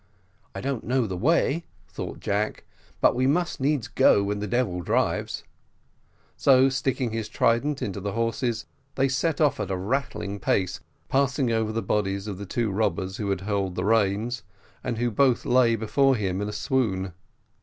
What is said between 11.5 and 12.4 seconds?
over the bodies of